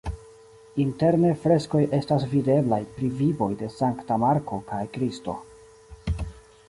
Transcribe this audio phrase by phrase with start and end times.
[0.83, 5.41] Interne freskoj estas videblaj pri vivoj de Sankta Marko kaj Kristo.